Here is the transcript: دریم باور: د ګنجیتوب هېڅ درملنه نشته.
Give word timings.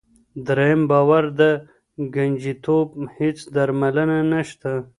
دریم 0.45 0.81
باور: 0.91 1.23
د 1.39 1.41
ګنجیتوب 2.15 2.87
هېڅ 3.17 3.37
درملنه 3.55 4.17
نشته. 4.31 4.71